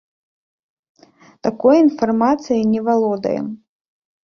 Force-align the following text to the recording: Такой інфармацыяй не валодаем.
Такой 1.49 1.75
інфармацыяй 1.85 2.63
не 2.73 2.81
валодаем. 2.91 3.47